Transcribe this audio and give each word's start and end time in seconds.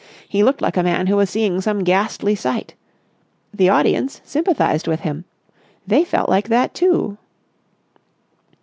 He 0.27 0.41
looked 0.41 0.63
like 0.63 0.77
a 0.77 0.81
man 0.81 1.05
who 1.05 1.15
was 1.17 1.29
seeing 1.29 1.61
some 1.61 1.83
ghastly 1.83 2.33
sight. 2.33 2.73
The 3.53 3.69
audience 3.69 4.19
sympathised 4.25 4.87
with 4.87 5.01
him. 5.01 5.25
They 5.85 6.03
felt 6.03 6.27
like 6.27 6.47
that, 6.47 6.73
too. 6.73 7.19